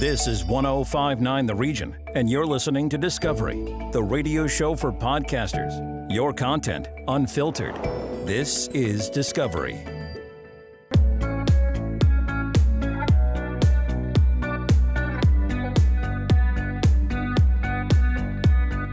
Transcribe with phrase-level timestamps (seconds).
[0.00, 6.10] This is 1059 The Region, and you're listening to Discovery, the radio show for podcasters.
[6.12, 7.76] Your content unfiltered.
[8.26, 9.84] This is Discovery.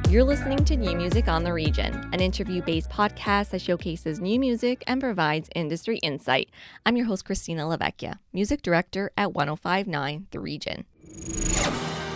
[0.08, 4.40] You're listening to New Music on the Region, an interview based podcast that showcases new
[4.40, 6.52] music and provides industry insight.
[6.86, 10.86] I'm your host, Cristina Lavecchia, music director at 1059 The Region.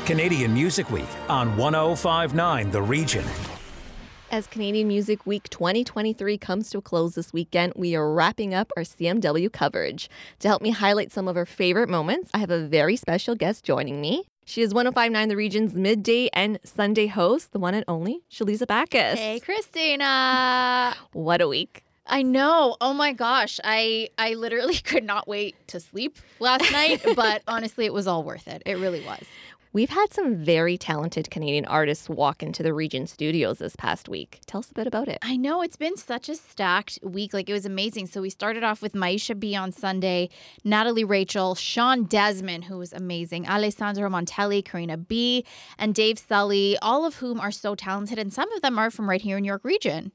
[0.05, 3.25] Canadian Music Week on 1059 The Region.
[4.31, 8.71] As Canadian Music Week 2023 comes to a close this weekend, we are wrapping up
[8.75, 10.09] our CMW coverage.
[10.39, 13.63] To help me highlight some of our favorite moments, I have a very special guest
[13.63, 14.25] joining me.
[14.43, 19.17] She is 1059 The Region's midday and Sunday host, the one and only Shaliza Bacchus.
[19.17, 20.95] Hey, Cristina.
[21.13, 21.84] What a week.
[22.07, 22.77] I know.
[22.81, 23.59] Oh my gosh.
[23.63, 28.23] I I literally could not wait to sleep last night, but honestly it was all
[28.23, 28.61] worth it.
[28.65, 29.25] It really was.
[29.75, 34.39] We've had some very talented Canadian artists walk into the Region studios this past week.
[34.45, 35.17] Tell us a bit about it.
[35.21, 37.33] I know it's been such a stacked week.
[37.33, 38.07] Like it was amazing.
[38.07, 40.29] So we started off with Maisha B on Sunday,
[40.63, 45.43] Natalie Rachel, Shawn Desman, who was amazing, Alessandro Montelli, Karina B,
[45.77, 48.17] and Dave Sully, all of whom are so talented.
[48.17, 50.13] And some of them are from right here in York Region.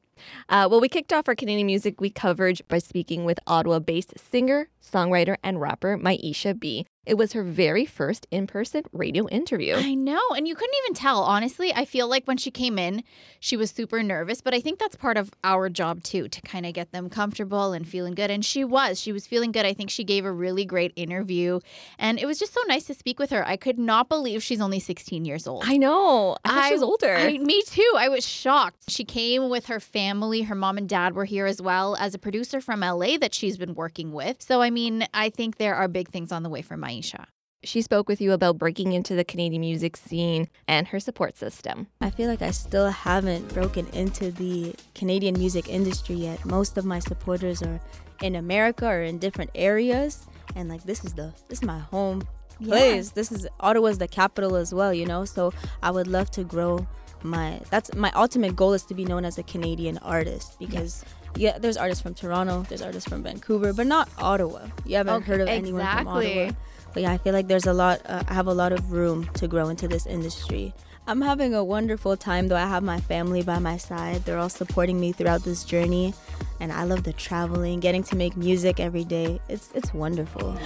[0.49, 4.13] Uh, well, we kicked off our Canadian Music Week coverage by speaking with Ottawa based
[4.19, 6.87] singer, songwriter, and rapper Maisha B.
[7.07, 9.75] It was her very first in person radio interview.
[9.75, 10.21] I know.
[10.37, 11.23] And you couldn't even tell.
[11.23, 13.03] Honestly, I feel like when she came in,
[13.41, 16.67] she was super nervous, but I think that's part of our job too, to kind
[16.67, 18.31] of get them comfortable and feeling good.
[18.31, 19.01] And she was.
[19.01, 19.65] She was feeling good.
[19.65, 21.61] I think she gave a really great interview.
[21.99, 23.47] And it was just so nice to speak with her.
[23.49, 25.65] I could not believe she's only 16 years old.
[25.67, 26.37] I know.
[26.45, 27.15] I, she was older.
[27.17, 27.93] I, me too.
[27.97, 28.91] I was shocked.
[28.91, 30.43] She came with her family.
[30.43, 33.57] Her mom and dad were here as well as a producer from LA that she's
[33.57, 34.43] been working with.
[34.43, 37.27] So, I mean, I think there are big things on the way for Maisha.
[37.63, 41.89] She spoke with you about breaking into the Canadian music scene and her support system.
[42.01, 46.43] I feel like I still haven't broken into the Canadian music industry yet.
[46.47, 47.79] Most of my supporters are
[48.23, 52.27] in America or in different areas, and like this is the this is my home
[52.65, 53.09] place.
[53.09, 53.13] Yeah.
[53.15, 55.27] This is Ottawa's the capital as well, you know.
[55.27, 55.53] So
[55.83, 56.87] I would love to grow
[57.23, 61.05] my that's my ultimate goal is to be known as a Canadian artist because.
[61.05, 64.67] Yes yeah, there's artists from Toronto, there's artists from Vancouver, but not Ottawa.
[64.85, 66.05] You haven't okay, heard of anyone exactly.
[66.05, 66.53] from Ottawa.
[66.93, 68.01] But yeah, I feel like there's a lot.
[68.07, 70.75] Uh, I have a lot of room to grow into this industry.
[71.07, 72.57] I'm having a wonderful time though.
[72.57, 74.25] I have my family by my side.
[74.25, 76.15] They're all supporting me throughout this journey,
[76.61, 79.41] and I love the traveling, getting to make music every day.
[79.49, 80.57] It's it's wonderful.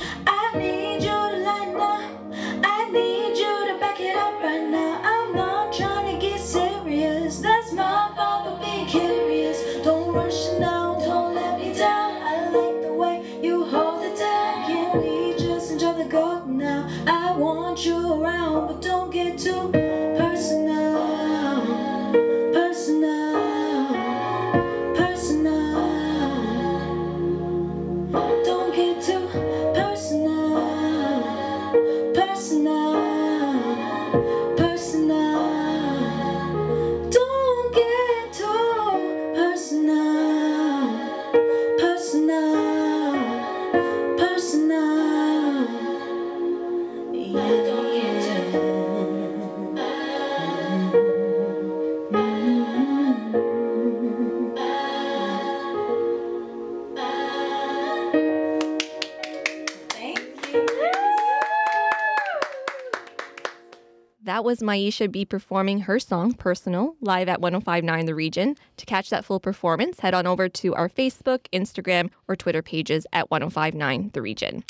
[64.55, 68.55] That was Maisha B performing her song Personal live at 1059 The Region.
[68.77, 73.05] To catch that full performance, head on over to our Facebook, Instagram, or Twitter pages
[73.13, 74.63] at 1059 The Region.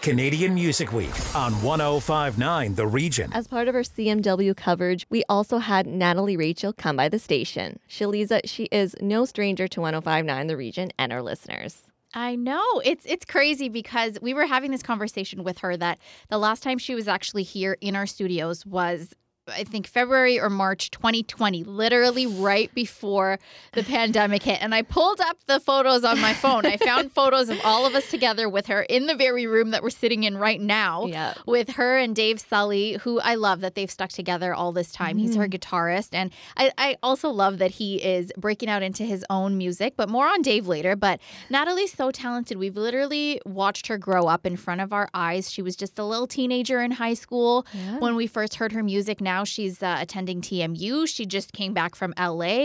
[0.00, 3.30] Canadian Music Week on 1059 The Region.
[3.34, 7.78] As part of our CMW coverage, we also had Natalie Rachel come by the station.
[7.90, 11.90] Shaliza, she is no stranger to 1059 The Region and our listeners.
[12.14, 12.80] I know.
[12.84, 15.98] It's it's crazy because we were having this conversation with her that
[16.28, 19.14] the last time she was actually here in our studios was
[19.48, 23.38] I think February or March 2020, literally right before
[23.72, 24.62] the pandemic hit.
[24.62, 26.66] And I pulled up the photos on my phone.
[26.66, 29.82] I found photos of all of us together with her in the very room that
[29.82, 31.34] we're sitting in right now yeah.
[31.46, 35.16] with her and Dave Sully, who I love that they've stuck together all this time.
[35.16, 35.20] Mm.
[35.20, 35.74] He's her mm-hmm.
[35.74, 36.10] guitarist.
[36.12, 40.08] And I, I also love that he is breaking out into his own music, but
[40.08, 40.96] more on Dave later.
[40.96, 42.58] But Natalie's so talented.
[42.58, 45.50] We've literally watched her grow up in front of our eyes.
[45.50, 47.98] She was just a little teenager in high school yeah.
[47.98, 49.20] when we first heard her music.
[49.20, 51.06] Now now she's uh, attending TMU.
[51.06, 52.56] She just came back from LA.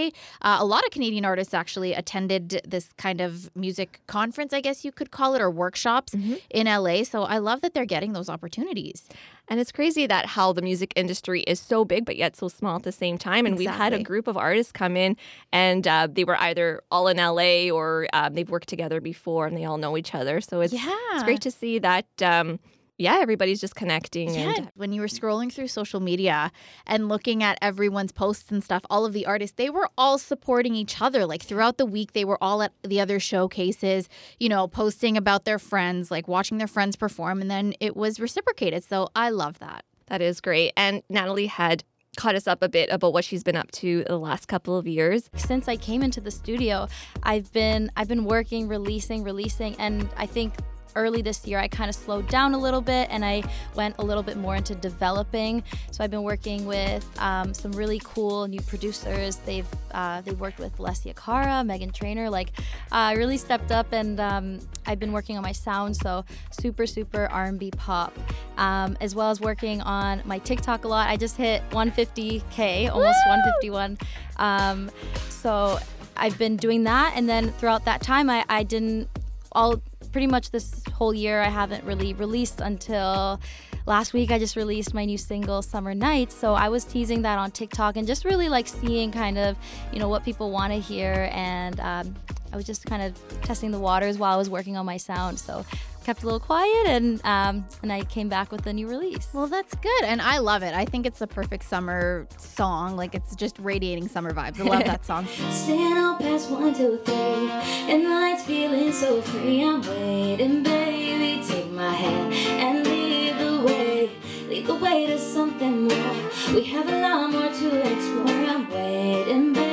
[0.41, 4.83] Uh, a lot of Canadian artists actually attended this kind of music conference, I guess
[4.85, 6.41] you could call it, or workshops Mhm.
[6.49, 7.03] in LA.
[7.03, 8.99] So I love that they're getting those opportunities.
[9.47, 12.75] And it's crazy that how the music industry is so big, but yet so small
[12.77, 13.45] at the same time.
[13.45, 15.15] And we've had a group of artists come in,
[15.51, 19.55] and uh, they were either all in LA or um, they've worked together before, and
[19.55, 20.41] they all know each other.
[20.41, 20.89] So it's yeah.
[21.13, 22.07] it's great to see that.
[22.23, 22.57] Um,
[22.97, 24.33] yeah, everybody's just connecting.
[24.33, 25.19] Yeah, And when you were mm.
[25.19, 26.51] scrolling through social media
[26.87, 30.75] and looking at everyone's posts and stuff, all of the artists, they were all supporting
[30.75, 31.25] each other.
[31.25, 34.07] Like throughout the week, they were all at the other showcases,
[34.39, 38.19] you know, posting about their friends, like watching their friends perform, and then it was
[38.19, 38.83] reciprocated.
[38.83, 39.83] So I love that.
[40.07, 40.71] that is great.
[40.77, 41.83] And Natalie had
[42.15, 44.87] caught us up a bit about what she's been up to the last couple of
[44.87, 45.29] years.
[45.35, 46.87] since I came into the studio,
[47.23, 50.53] I've been I've been working, releasing, releasing, and I think
[50.95, 53.43] early this year I kind of slowed down a little bit and I
[53.75, 55.63] went a little bit more into developing.
[55.91, 59.37] So I've been working with um, some really cool new producers.
[59.37, 62.29] They've uh, they've worked with Alessia Cara, Meghan Trainor.
[62.29, 62.51] Like
[62.91, 65.95] uh, I really stepped up and um, I've been working on my sound.
[65.95, 68.17] So super super R&B pop,
[68.57, 71.09] um, as well as working on my TikTok a lot.
[71.09, 73.97] I just hit 150k, almost 151.
[74.37, 74.91] Um,
[75.29, 75.79] so
[76.17, 79.09] I've been doing that, and then throughout that time, I, I didn't
[79.51, 79.81] all
[80.15, 83.37] pretty much this whole year I haven't really released until
[83.85, 84.31] last week.
[84.31, 87.97] I just released my new single Summer Nights, so I was teasing that on TikTok
[87.97, 89.57] and just really like seeing kind of
[89.91, 92.15] you know what people want to hear, and um,
[92.53, 95.37] I was just kind of testing the waters while I was working on my sound.
[95.37, 95.65] So
[96.05, 99.27] kept a little quiet, and um, and I came back with a new release.
[99.33, 100.03] Well, that's good.
[100.03, 100.73] And I love it.
[100.75, 102.95] I think it's the perfect summer song.
[102.95, 104.59] Like it's just radiating summer vibes.
[104.59, 105.25] I love that song.
[105.49, 107.49] Staying out past one, two, three,
[107.91, 109.63] and the lights feeling so free.
[109.63, 111.43] I'm waiting, baby.
[111.43, 114.11] Take my hand and lead the way.
[114.47, 116.15] Lead the way to something more.
[116.53, 118.27] We have a lot more to explore.
[118.29, 119.64] I'm waiting, baby.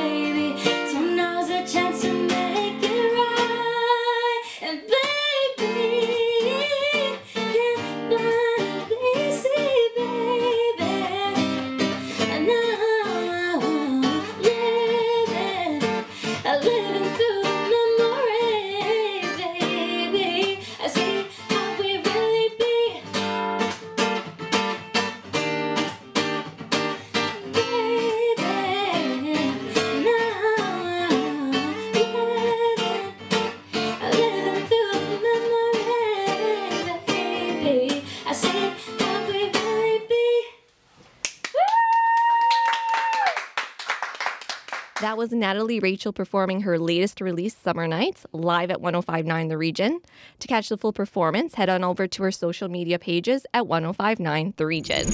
[45.32, 50.00] Was Natalie Rachel performing her latest release, Summer Nights, live at 1059 The Region.
[50.40, 54.52] To catch the full performance, head on over to her social media pages at 1059
[54.56, 55.06] The Region.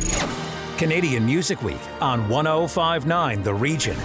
[0.76, 3.96] Canadian Music Week on 1059 The Region.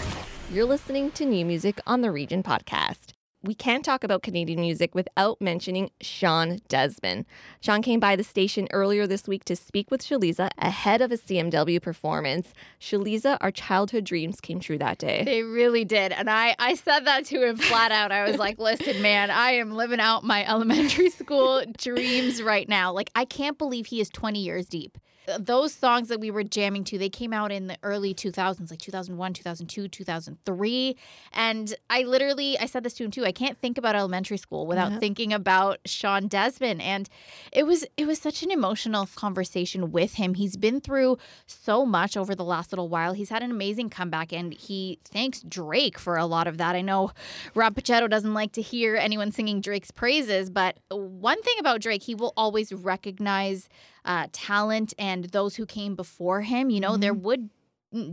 [0.52, 3.13] You're listening to New Music on the Region podcast.
[3.46, 7.26] We can't talk about Canadian music without mentioning Shawn Desman.
[7.60, 11.18] Shawn came by the station earlier this week to speak with Shaliza ahead of a
[11.18, 12.54] CMW performance.
[12.80, 15.26] Shaliza, our childhood dreams came true that day.
[15.26, 16.14] They really did.
[16.14, 18.14] And I, I said that to him flat out.
[18.14, 22.94] I was like, listen, man, I am living out my elementary school dreams right now.
[22.94, 24.98] Like, I can't believe he is 20 years deep.
[25.40, 28.80] Those songs that we were jamming to, they came out in the early 2000s, like
[28.80, 30.98] 2001, 2002, 2003.
[31.32, 33.26] And I literally, I said this to him too.
[33.26, 35.00] I can't think about elementary school without Yeah.
[35.00, 36.82] thinking about Shawn Desman.
[36.82, 37.08] And
[37.52, 40.34] it was, it was such an emotional conversation with him.
[40.34, 41.18] He's been through
[41.48, 43.14] so much over the last little while.
[43.14, 46.76] He's had an amazing comeback, and he thanks Drake for a lot of that.
[46.76, 47.12] I know
[47.56, 52.04] Rob Pachetto doesn't like to hear anyone singing Drake's praises, but one thing about Drake,
[52.04, 53.70] he will always recognize
[54.06, 56.70] uh, talent and those who came before him.
[56.70, 57.50] You know, there would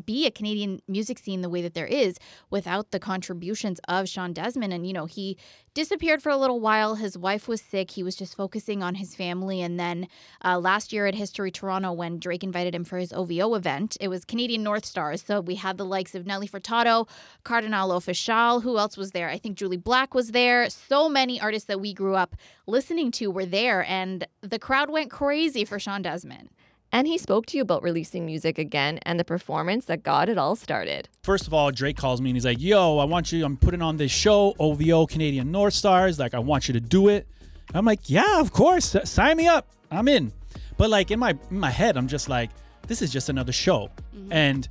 [0.04, 2.18] be a Canadian music scene the way that there is
[2.50, 4.72] without the contributions of Shawn Desman.
[4.74, 5.36] And, you know, he
[5.74, 6.96] disappeared for a little while.
[6.96, 7.92] His wife was sick.
[7.92, 9.62] He was just focusing on his family.
[9.62, 10.08] And then
[10.44, 14.08] uh, last year at History Toronto, when Drake invited him for his OVO event, it
[14.08, 15.22] was Canadian North Stars.
[15.22, 17.08] So we had the likes of Nelly Furtado,
[17.44, 18.62] Kardinal Offishall.
[18.62, 19.28] Who else was there?
[19.28, 20.68] I think Jully Black was there.
[20.70, 23.84] So many artists that we grew up listening to were there.
[23.84, 26.48] And the crowd went crazy for Shawn Desman.
[26.92, 30.38] And he spoke to you about releasing music again and the performance that got it
[30.38, 31.08] all started.
[31.22, 33.44] First of all, Drake calls me and he's like, "Yo, I want you.
[33.44, 36.18] I'm putting on this show, OVO Canadian North Stars.
[36.18, 37.28] Like, I want you to do it."
[37.74, 38.96] I'm like, "Yeah, of course.
[39.04, 39.68] Sign me up.
[39.90, 40.32] I'm in."
[40.76, 42.50] But like in my in my head, I'm just like,
[42.86, 44.32] "This is just another show," mm-hmm.
[44.32, 44.68] and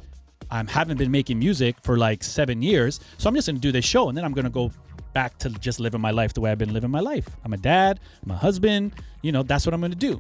[0.52, 3.86] I haven't been making music for like seven years, so I'm just gonna do this
[3.86, 4.72] show, and then I'm gonna go
[5.14, 7.30] back to just living my life the way I've been living my life.
[7.46, 8.00] I'm a dad.
[8.24, 8.94] I'm a husband.
[9.22, 10.20] You know, that's what I'm gonna do.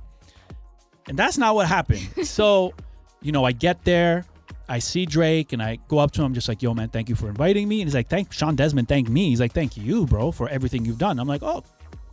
[1.10, 2.08] And that's not what happened.
[2.24, 2.74] so,
[3.22, 4.26] you know, I get there.
[4.70, 7.16] I see Drake and I go up to him just like, yo, man, thank you
[7.16, 7.82] for inviting me.
[7.82, 9.30] And he's like, thank Shawn Desman, thank me.
[9.30, 11.20] He's like, thank you, bro, for everything you've done.
[11.20, 11.64] I'm like, oh,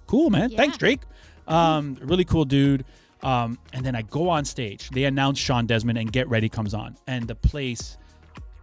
[0.06, 0.50] cool, man.
[0.50, 0.56] Yeah.
[0.56, 1.02] Thanks, Drake.
[1.46, 2.86] Um, really cool dude.
[3.22, 4.88] Um, and then I go on stage.
[4.90, 6.96] They announce Shawn Desman and Get Ready comes on.
[7.06, 7.98] And the place,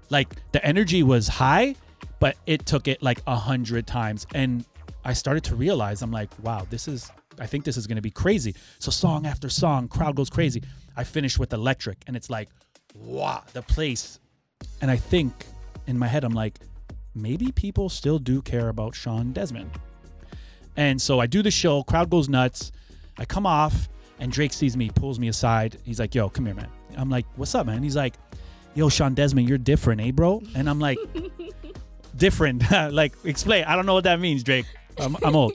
[0.10, 1.76] like the energy was high,
[2.20, 4.26] but it took it like a hundred times.
[4.34, 4.66] And
[5.06, 8.12] I started to realize, I'm like, wow, this is I think this is gonna be
[8.12, 8.56] crazy.
[8.80, 10.64] So song after song, crowd goes crazy.
[10.96, 12.50] I finish with electric and it's like,
[12.96, 14.20] wow, the place.
[14.82, 15.34] And I think
[15.88, 16.60] in my head, I'm like,
[17.16, 19.68] maybe people still do care about Shawn Desman.
[20.76, 22.72] And so I do the show, crowd goes nuts.
[23.18, 25.78] I come off, and Drake sees me, pulls me aside.
[25.84, 26.70] He's like, yo, come here, man.
[26.98, 27.84] I'm like, what's up, man?
[27.84, 28.16] He's like,
[28.74, 30.42] yo, Shawn Desman, you're different, eh, bro?
[30.56, 30.98] And I'm like,
[32.18, 32.64] different.
[32.92, 33.66] like, explain.
[33.66, 34.66] I don't know what that means, Drake.
[35.00, 35.54] I'm, I'm old.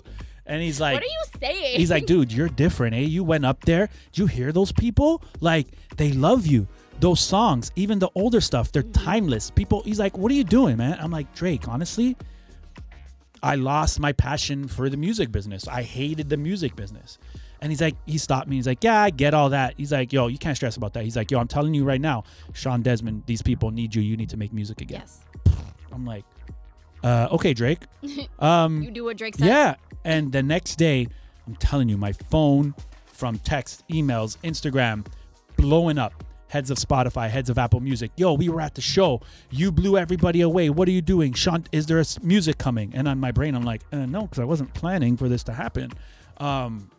[0.48, 1.76] And he's like, what are you saying?
[1.78, 3.00] He's like, dude, you're different, eh?
[3.00, 3.88] You went up there.
[4.12, 5.22] Did you hear those people?
[5.40, 6.66] Like, they love you.
[7.00, 9.50] Those songs, even the older stuff, they're timeless.
[9.50, 10.96] People, he's like, what are you doing, man?
[11.00, 12.16] I'm like, Drake, honestly,
[13.42, 15.68] I lost my passion for the music business.
[15.68, 17.18] I hated the music business.
[17.60, 18.56] And he's like, he stopped me.
[18.56, 19.74] He's like, yeah, I get all that.
[19.76, 21.04] He's like, yo, you can't stress about that.
[21.04, 24.02] He's like, yo, I'm telling you right now, Shawn Desman, these people need you.
[24.02, 25.02] You need to make music again.
[25.02, 25.20] yes.
[25.92, 26.24] I'm like,
[27.04, 27.80] uh, okay, Drake.
[28.40, 29.46] Um, You do what Drake says.
[29.46, 29.74] yeah.
[30.04, 31.08] And the next day,
[31.46, 32.74] I'm telling you, my phone
[33.06, 35.06] from text, emails, Instagram,
[35.56, 36.24] blowing up.
[36.48, 38.10] Heads of Spotify, heads of Apple Music.
[38.16, 39.20] Yo, we were at the show.
[39.50, 40.70] You blew everybody away.
[40.70, 41.34] What are you doing?
[41.34, 42.90] Shawn, is there music coming?
[42.94, 45.52] And on my brain, I'm like, uh, no, because I wasn't planning for this to
[45.52, 45.92] happen.
[46.38, 46.90] Um,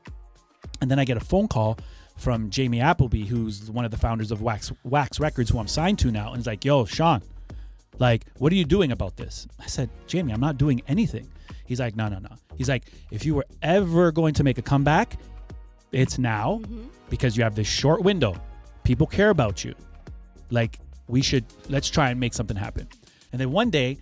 [0.82, 1.80] and then I get a phone call
[2.16, 5.98] from Jamie Appleby, who's one of the founders of Wax Wax Records, who I'm signed
[6.00, 6.28] to now.
[6.28, 7.24] And he's like, yo, Shawn,
[8.00, 9.48] like, what are you doing about this?
[9.60, 11.30] I said, Jamie, I'm not doing anything.
[11.66, 12.30] He's like, no, no, no.
[12.56, 15.18] He's like, if you were ever going to make a comeback,
[15.92, 16.88] it's now mm-hmm.
[17.10, 18.36] because you have this short window.
[18.84, 19.76] People care about you.
[20.50, 22.88] Like, we should, let's try and make something happen.
[23.32, 23.98] And then one day,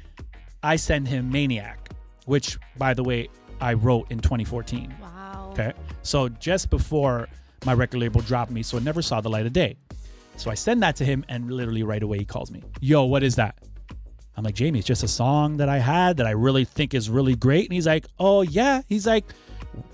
[0.63, 1.89] I send him Maniac,
[2.25, 4.95] which, by the way, I wrote in 2014.
[5.01, 5.49] Wow.
[5.51, 5.73] Okay.
[6.03, 7.27] So just before
[7.65, 9.75] my record label dropped me, so it never saw the light of day.
[10.37, 12.63] So I send that to him, and literally right away he calls me.
[12.79, 13.57] Yo, what is that?
[14.37, 17.09] I'm like, Jamie, it's just a song that I had that I really think is
[17.09, 17.65] really great.
[17.65, 18.81] And he's like, Oh yeah.
[18.87, 19.25] He's like,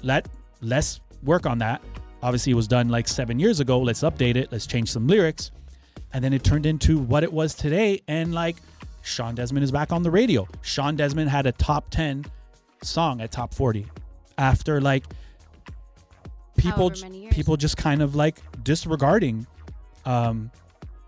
[0.02, 0.28] let
[0.62, 1.82] let's work on that.
[2.22, 3.80] Obviously, it was done like seven years ago.
[3.80, 4.52] Let's update it.
[4.52, 5.52] Let's change some lyrics.
[6.14, 8.02] And then it turned into what it was today.
[8.08, 8.58] And like,
[9.02, 10.48] Shawn Desman is back on the radio.
[10.62, 12.26] Shawn Desman had a top 10
[12.82, 13.86] song at top 40
[14.38, 15.06] after like
[16.58, 17.34] people However many years.
[17.34, 19.48] people just kind of like disregarding
[20.06, 20.52] um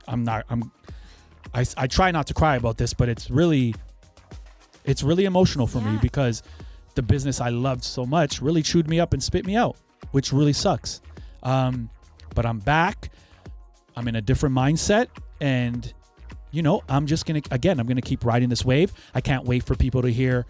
[0.08, 0.72] i'm not i'm
[1.56, 3.74] I, I try not to cry about this but it's really
[4.84, 6.44] it's really emotional for me because
[6.96, 9.78] the business i loved so much really chewed me up and spit me out
[10.12, 11.02] which really sucks.
[11.44, 11.90] Um
[12.36, 13.10] but i'm back.
[13.96, 15.08] I'm in a different mindset
[15.40, 15.92] and
[16.52, 18.92] you know i'm just gonna again i'm gonna keep riding this wave.
[19.14, 20.46] I can't wait for people to hear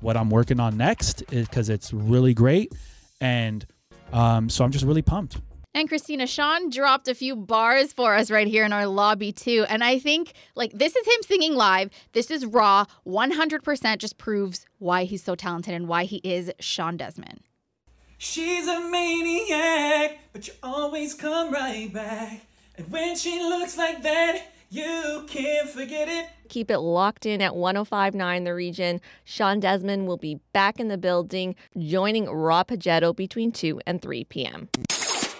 [0.00, 2.72] what i'm working on next because it's really great.
[3.20, 3.66] And
[4.12, 5.40] um, so i'm just really pumped
[5.74, 9.64] And Cristina, Shawn dropped a few bars for us right here in our lobby too.
[9.68, 11.90] And I think like this is him singing live.
[12.12, 12.84] This is raw.
[13.06, 17.38] 100% just proves why he's so talented and why he is Shawn Desman.
[18.18, 22.42] She's a maniac, but you always come right back.
[22.76, 26.26] And when she looks like that, you can't forget it.
[26.48, 29.00] Keep it locked in at 1059 The Region.
[29.24, 34.24] Shawn Desman will be back in the building, joining Rob Pagetto between 2 and 3
[34.24, 34.68] p.m.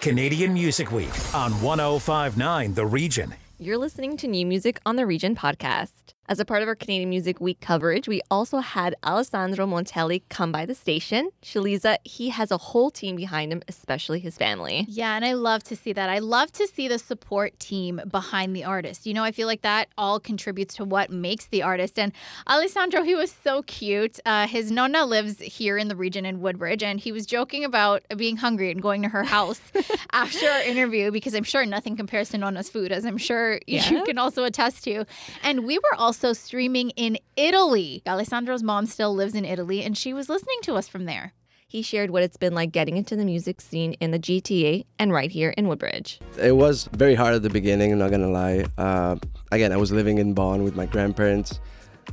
[0.03, 3.33] Canadian Music Week on 1059 The Region.
[3.61, 6.02] You're listening to New Music on the Region podcast.
[6.29, 10.53] As a part of our Canadian Music Week coverage, we also had Alessandro Montelli come
[10.53, 11.31] by the station.
[11.43, 14.87] Shaliza, he has a whole team behind him, especially his family.
[14.89, 16.09] Yeah, and I love to see that.
[16.09, 19.05] I love to see the support team behind the artist.
[19.05, 21.99] You know, I feel like that all contributes to what makes the artist.
[21.99, 22.13] And
[22.49, 24.21] Alessandro, he was so cute.
[24.25, 28.05] Uh, his nonna lives here in the region in Woodbridge, and he was joking about
[28.17, 29.61] being hungry and going to her house
[30.13, 34.05] after our interview because I'm sure nothing compares to nonna's food, as I'm sure you
[34.05, 35.05] can also attest to.
[35.43, 38.03] And we were also streaming in Italy.
[38.07, 41.33] Alessandro's mom still lives in Italy, and she was listening to us from there.
[41.67, 45.11] He shared what it's been like getting into the music scene in the GTA and
[45.11, 46.21] right here in Woodbridge.
[46.39, 48.67] It was very hard at the beginning, I'm not gonna lie.
[48.77, 49.17] Uh,
[49.53, 51.61] again, I was living in Vaughan with my grandparents.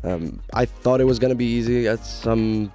[0.05, 2.71] Um, I thought it was gonna be easy at some,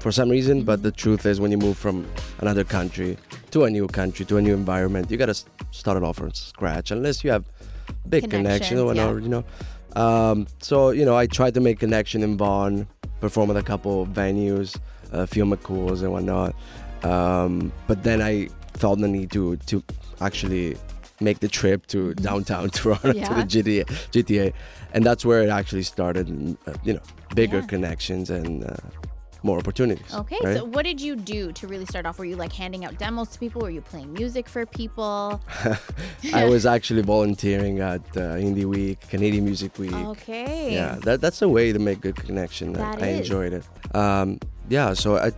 [0.00, 2.04] for some reason, but the truth is, when you move from
[2.40, 3.16] another country
[3.52, 5.40] to a new country to a new environment, you gotta
[5.70, 6.90] start it off from scratch.
[6.90, 7.44] Unless you have
[8.08, 9.44] big connections or Connections, whatnot, you know.
[9.96, 12.86] Um, so you know, I tried to make connection in Vaughan,
[13.20, 14.78] perform at a couple of venues,
[15.12, 16.54] uh, film McCool's and whatnot.
[17.02, 19.82] Um, but then I felt the need to to
[20.20, 20.76] actually
[21.20, 24.52] make the trip to downtown Toronto to the GTA, GTA,
[24.94, 26.28] and that's where it actually started.
[26.28, 27.00] and, uh, You know,
[27.34, 27.66] bigger Yeah.
[27.66, 28.76] connections and uh,
[29.42, 30.12] more opportunities.
[30.14, 30.56] Okay, right?
[30.58, 32.18] so what did you do to really start off?
[32.18, 33.62] Were you like handing out demos to people?
[33.62, 35.40] Were you playing music for people?
[36.34, 39.92] I was actually volunteering at uh, Indie Week, Canadian Music Week.
[39.92, 40.74] Okay.
[40.74, 42.76] Yeah, that, that's a way to make good connection.
[42.76, 43.18] I- That I is.
[43.20, 43.64] enjoyed it.
[43.94, 45.32] Um, yeah, so I,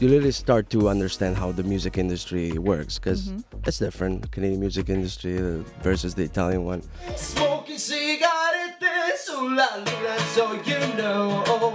[0.00, 3.68] you really start to understand how the music industry works because Mm-hmm.
[3.68, 4.30] it's different.
[4.32, 6.80] Canadian music industry uh, versus the Italian one.
[7.16, 8.78] Smoking sigarette
[9.16, 9.60] so you know
[10.64, 11.12] Cambi le
[11.52, 11.69] risposte,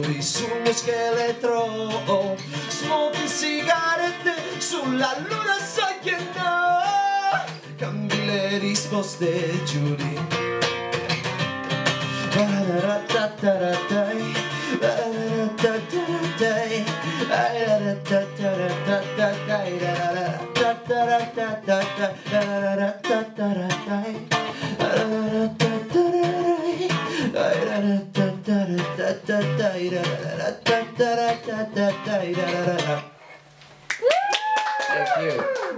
[0.00, 2.36] fiori sul mio scheletro.
[2.68, 6.80] Smoking sigarette sulla luna so che no?
[7.76, 10.14] Cambi le risposte giuri.
[12.34, 14.34] Bararatataratai
[14.78, 16.84] Bararatataratai
[17.28, 21.86] Bararatataratai Bararatataratai
[22.30, 24.14] Bararatataratai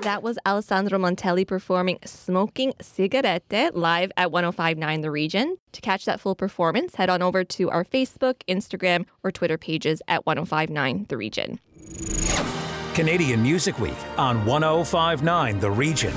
[0.03, 5.59] That was Alessandro Montelli performing Smoking Cigarette live at 1059 The Region.
[5.73, 10.01] To catch that full performance, head on over to our Facebook, Instagram, or Twitter pages
[10.09, 11.59] at 1059 The Region.
[12.95, 16.15] Canadian Music Week on 1059 The Region.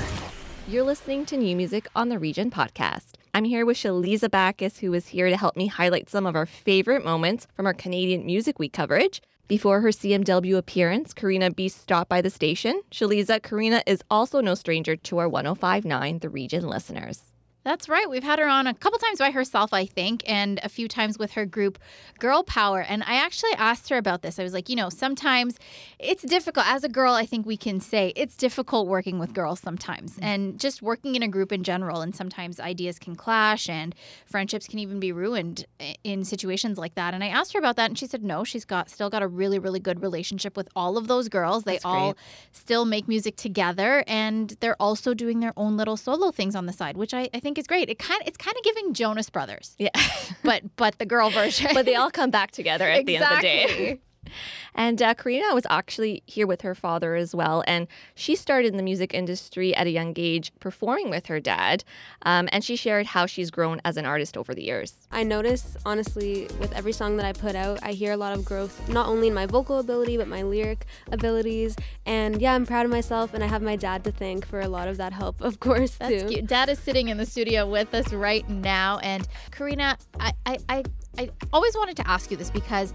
[0.68, 3.14] You're listening to New Music on the Region podcast.
[3.34, 6.46] I'm here with Shaliza Bacchus, who is here to help me highlight some of our
[6.46, 9.20] favorite moments from our Canadian Music Week coverage.
[9.48, 12.80] Before her CMW appearance, Karina B stopped by the station.
[12.92, 17.31] Shaliza, Karina is also no stranger to our 1059 The Region listeners.
[17.64, 18.10] That's right.
[18.10, 21.18] We've had her on a couple times by herself, I think, and a few times
[21.18, 21.78] with her group
[22.18, 22.80] Girl Power.
[22.80, 24.38] And I actually asked her about this.
[24.38, 25.58] I was like, you know, sometimes
[26.00, 26.66] it's difficult.
[26.66, 30.24] As a girl, I think we can say it's difficult working with girls sometimes mm.
[30.24, 32.00] and just working in a group in general.
[32.00, 33.94] And sometimes ideas can clash and
[34.26, 35.64] friendships can even be ruined
[36.02, 37.14] in situations like that.
[37.14, 39.28] And I asked her about that and she said, no, she's got still got a
[39.28, 41.62] really, really good relationship with all of those girls.
[41.62, 42.24] They That's all great.
[42.50, 46.72] still make music together and they're also doing their own little solo things on the
[46.72, 47.88] side, which I, I think is great.
[47.90, 49.90] It kind it's kind of giving Jonas Brothers, Yeah.
[50.44, 51.68] but but the girl version.
[51.74, 54.00] but they all come back together at the end of the day.
[54.32, 54.82] Exactly.
[54.82, 57.62] And uh, Karina was actually here with her father as well.
[57.66, 61.84] And she started in the music industry at a young age, performing with her dad.
[62.22, 64.94] Um, and she shared how she's grown as an artist over the years.
[65.10, 68.44] I notice, honestly, with every song that I put out, I hear a lot of
[68.44, 71.76] growth, not only in my vocal ability, but my lyric abilities.
[72.06, 74.68] And yeah, I'm proud of myself, and I have my dad to thank for a
[74.68, 76.28] lot of that help, of course, That's too.
[76.28, 76.46] cute.
[76.46, 78.98] Dad is sitting in the studio with us right now.
[78.98, 80.84] And Karina, I, I, I,
[81.18, 82.92] I always wanted to ask you this because,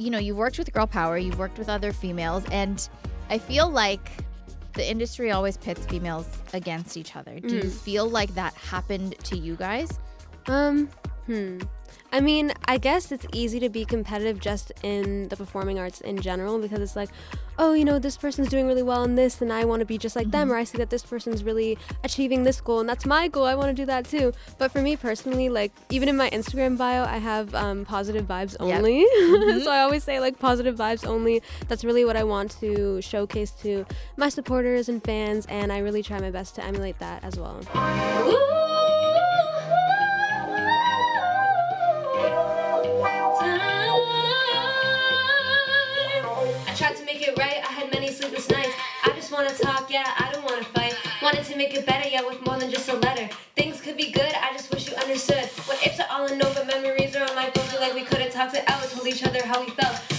[0.00, 2.88] you know, you've worked with Girl Power, you've worked with other females, and
[3.28, 4.10] I feel like
[4.72, 7.38] the industry always pits females against each other.
[7.38, 9.98] Do you feel like that happened to you guys?
[10.46, 10.88] Um,
[11.26, 11.58] hmm.
[12.12, 16.20] I mean, I guess it's easy to be competitive just in the performing arts in
[16.20, 17.10] general because it's like,
[17.58, 19.98] oh, you know, this person's doing really well in this and I want to be
[19.98, 23.04] just like them, or I see that this person's really achieving this goal and that's
[23.06, 23.44] my goal.
[23.44, 24.32] I want to do that too.
[24.58, 28.56] But for me personally, like, even in my Instagram bio, I have um, positive vibes
[28.60, 28.78] Yep.
[28.78, 29.04] only.
[29.64, 31.42] so I always say, like, positive vibes only.
[31.68, 33.84] That's really what I want to showcase to
[34.16, 37.60] my supporters and fans, and I really try my best to emulate that as well.
[37.74, 38.79] I
[49.30, 50.96] just wanna talk, yeah, I don't wanna fight.
[51.22, 53.28] Wanted to make it better, yeah, with more than just a letter.
[53.54, 55.44] Things could be good, I just wish you understood.
[55.66, 57.64] What ifs are all in over, memories are on my phone.
[57.66, 60.09] Feel like we could've talked it out, told each other how we felt.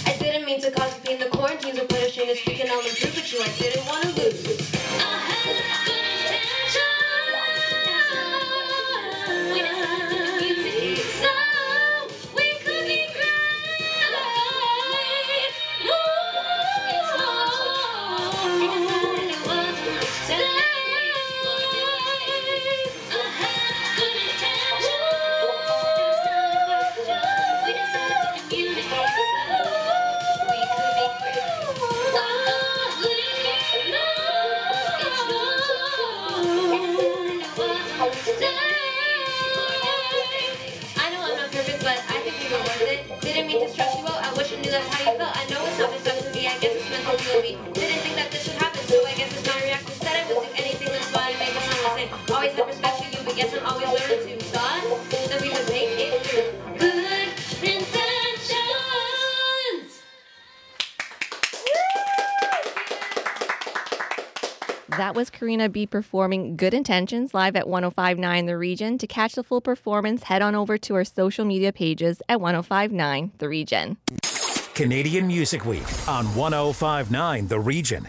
[44.72, 45.36] How you felt.
[45.36, 45.90] I know it's not.
[45.90, 47.58] I guess it's meant to be.
[47.74, 49.92] Didn't think that this happen, so I guess it's my reaction.
[50.00, 51.60] Said I would do anything that's fun make the
[51.94, 52.08] same.
[52.34, 55.98] Always have respect for you, but I'm always learning to thought that we would make
[55.98, 56.62] it through.
[64.98, 68.98] That was Karina B performing Good Intentions live at 1059 The Region.
[68.98, 73.32] To catch the full performance, head on over to our social media pages at 1059
[73.38, 73.96] The Region.
[74.74, 78.08] Canadian Music Week on 1059 The Region.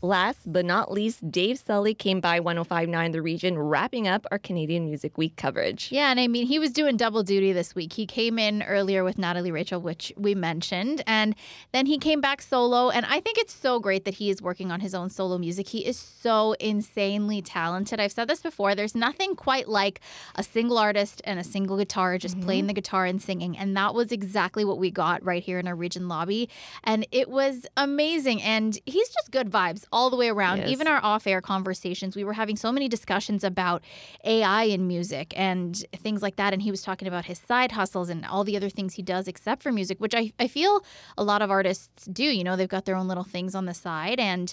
[0.00, 4.84] Last but not least, Dave Sully came by 1059 The Region, wrapping up our Canadian
[4.84, 5.90] Music Week coverage.
[5.90, 7.94] Yeah, and I mean, he was doing double duty this week.
[7.94, 11.34] He came in earlier with Natalie Rachel, which we mentioned, and
[11.72, 12.90] then he came back solo.
[12.90, 15.66] And I think it's so great that he is working on his own solo music.
[15.66, 17.98] He is so insanely talented.
[17.98, 20.00] I've said this before there's nothing quite like
[20.36, 22.44] a single artist and a single guitar just mm-hmm.
[22.44, 23.58] playing the guitar and singing.
[23.58, 26.48] And that was exactly what we got right here in our region lobby.
[26.84, 28.40] And it was amazing.
[28.42, 30.58] And he's just good vibes all the way around.
[30.58, 30.70] Yes.
[30.70, 33.82] Even our off air conversations, we were having so many discussions about
[34.24, 36.52] AI in music and things like that.
[36.52, 39.28] And he was talking about his side hustles and all the other things he does
[39.28, 40.84] except for music, which I, I feel
[41.16, 42.24] a lot of artists do.
[42.24, 44.18] You know, they've got their own little things on the side.
[44.20, 44.52] And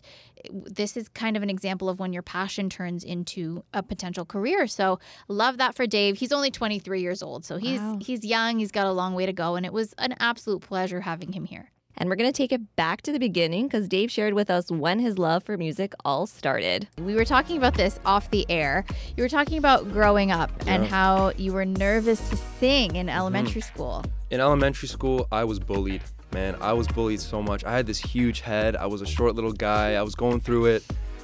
[0.52, 4.68] this is kind of an example of when your passion turns into a potential career.
[4.68, 6.18] So love that for Dave.
[6.18, 7.46] He's only 23 years old.
[7.46, 8.00] So he's Wow.
[8.02, 8.60] he's young.
[8.60, 9.56] He's got a long way to go.
[9.56, 11.72] And it was an absolute pleasure having him here.
[11.98, 14.70] And we're going to take it back to the beginning because Dave shared with us
[14.70, 16.88] when his love for music all started.
[17.00, 18.86] We were talking about this off the air.
[19.16, 23.18] You were talking about growing up and how you were nervous to sing in mm-hmm.
[23.18, 24.04] elementary school.
[24.30, 26.02] In elementary school, I was bullied.
[26.34, 27.64] Man, I was bullied so much.
[27.64, 28.76] I had this huge head.
[28.76, 29.94] I was a short little guy.
[29.94, 30.84] I was going through it.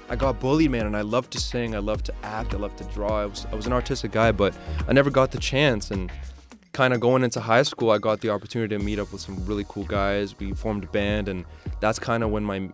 [0.10, 1.74] I got bullied, man, and I loved to sing.
[1.74, 2.54] I loved to act.
[2.54, 3.22] I loved to draw.
[3.22, 4.54] I was I was an artistic guy, but
[4.88, 5.90] I never got the chance.
[5.92, 6.12] And
[6.74, 9.46] kind of going into high school, I got the opportunity to meet up with some
[9.46, 10.38] really cool guys.
[10.38, 11.46] We formed a band, and
[11.80, 12.70] that's kind of when my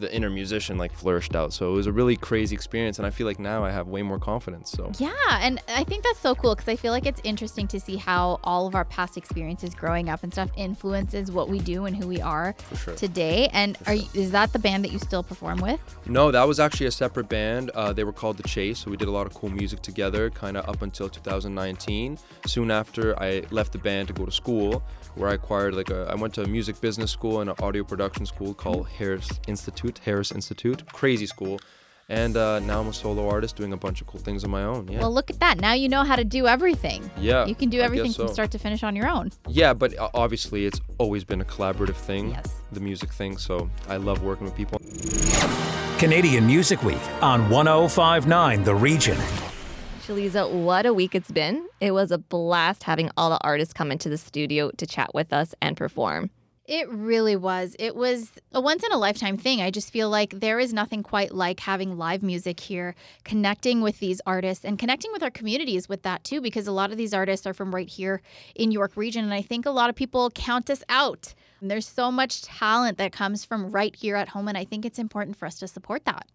[0.00, 1.52] the inner musician like flourished out.
[1.52, 4.02] So it was a really crazy experience, and I feel like now I have way
[4.02, 4.70] more confidence.
[4.70, 7.80] So Yeah, and I think that's so cool because I feel like it's interesting to
[7.80, 11.84] see how all of our past experiences growing up and stuff influences what we do
[11.84, 12.94] and who we are sure.
[12.94, 13.48] today.
[13.52, 15.80] And are you, is that the band that you still perform with?
[16.06, 17.70] No, that was actually a separate band.
[17.70, 20.30] Uh, they were called The Chase, so we did a lot of cool music together,
[20.30, 22.18] kind of up until 2019.
[22.46, 24.82] Soon after, I left the band to go to school,
[25.14, 26.08] where I acquired like a.
[26.10, 29.89] I went to a music business school and an audio production school called Harris Institute.
[29.98, 31.60] Harris Institute, crazy school.
[32.08, 34.64] And uh, now I'm a solo artist doing a bunch of cool things on my
[34.64, 34.88] own.
[34.88, 34.98] Yeah.
[34.98, 35.60] Well, look at that.
[35.60, 37.08] Now you know how to do everything.
[37.16, 37.46] yeah.
[37.46, 39.30] You can do I guess everything from start to finish on your own.
[39.46, 42.30] Yeah, but uh, obviously it's always been a collaborative thing.
[42.30, 42.62] Yes.
[42.72, 43.36] The music thing.
[43.38, 44.80] So I love working with people.
[45.98, 49.16] Canadian Music Week on 1059 The Region.
[50.04, 51.64] Shaliza, what a week it's been.
[51.80, 55.32] It was a blast having all the artists come into the studio to chat with
[55.32, 56.30] us and perform.
[56.70, 57.74] It really was.
[57.80, 59.60] It was a once in a lifetime thing.
[59.60, 63.98] I just feel like there is nothing quite like having live music here, connecting with
[63.98, 67.12] these artists and connecting with our communities with that too, because a lot of these
[67.12, 68.22] artists are from right here
[68.54, 69.24] in York Region.
[69.24, 71.34] And I think a lot of people count us out.
[71.60, 74.46] There's so much talent that comes from right here at home.
[74.46, 76.28] And I think it's important for us to support that.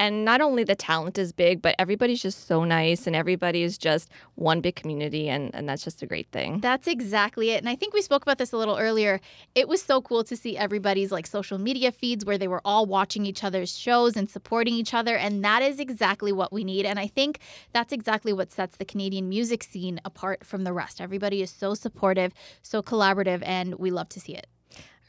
[0.00, 3.76] And not only the talent is big, but everybody's just so nice and everybody is
[3.76, 5.28] just one big community.
[5.28, 6.60] And, and that's just a great thing.
[6.60, 7.58] That's exactly it.
[7.58, 9.20] And I think we spoke about this a little earlier.
[9.54, 12.86] It was so cool to see everybody's like social media feeds where they were all
[12.86, 15.18] watching each other's shows and supporting each other.
[15.18, 16.86] And that is exactly what we need.
[16.86, 17.40] And I think
[17.74, 21.02] that's exactly what sets the Canadian music scene apart from the rest.
[21.02, 22.32] Everybody is so supportive,
[22.62, 24.46] so collaborative, and we love to see it.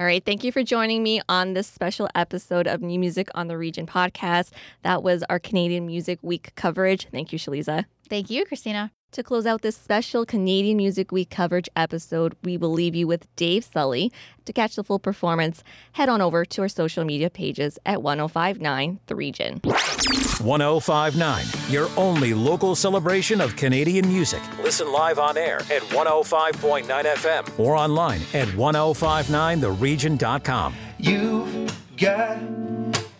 [0.01, 0.25] All right.
[0.25, 3.85] Thank you for joining me on this special episode of New Music on the Region
[3.85, 4.49] podcast.
[4.81, 7.07] That was our Canadian Music Week coverage.
[7.11, 7.85] Thank you, Shaliza.
[8.09, 8.91] Thank you, Cristina.
[9.11, 13.27] To close out this special Canadian Music Week coverage episode, we will leave you with
[13.35, 14.09] Dave Sully.
[14.45, 19.01] To catch the full performance, head on over to our social media pages at 1059
[19.07, 19.59] The Region.
[19.65, 24.41] 1059, your only local celebration of Canadian music.
[24.63, 30.73] Listen live on air at 105.9 FM or online at 1059theregion.com.
[30.97, 32.41] You've got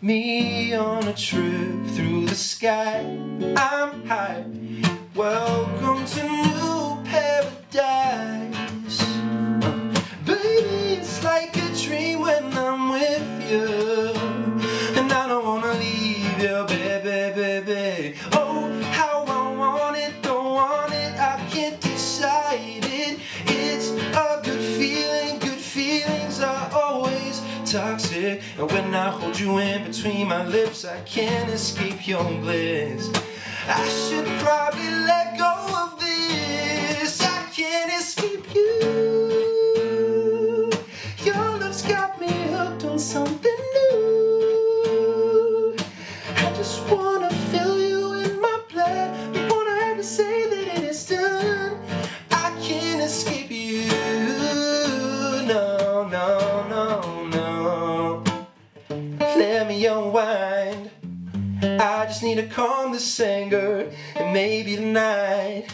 [0.01, 3.01] me on a trip through the sky.
[3.57, 4.45] I'm high.
[5.13, 9.03] Welcome to new paradise.
[10.25, 14.13] Baby, it's like a dream when I'm with you.
[14.97, 18.15] And I don't wanna leave you, baby, baby.
[18.31, 23.19] Oh, how I want it, don't want it, I can't decide it.
[23.47, 28.43] It's a good feeling, good feelings are always toxic.
[28.57, 33.09] And when I hold you in between my lips, I can't escape your bliss.
[33.73, 35.90] I should probably let go of
[62.35, 65.65] need to calm this anger, and maybe tonight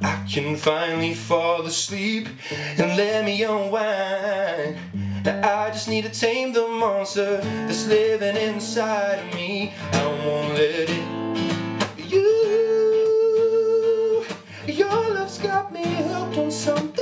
[0.00, 4.76] I can finally fall asleep and let me unwind.
[5.24, 9.72] Now I just need to tame the monster that's living inside of me.
[9.92, 11.06] I won't let it.
[12.10, 12.24] You,
[14.66, 17.01] your love's got me hooked on something